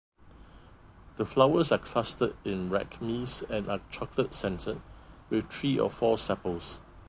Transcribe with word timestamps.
The 1.17 1.27
flowers 1.27 1.71
are 1.71 1.77
clustered 1.77 2.35
in 2.43 2.71
racemes 2.71 3.43
and 3.43 3.69
are 3.69 3.81
chocolate-scented, 3.91 4.81
with 5.29 5.51
three 5.51 5.77
or 5.77 5.91
four 5.91 6.17
sepals. 6.17 6.79